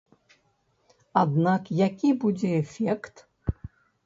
[1.23, 3.15] Аднак які будзе эфект?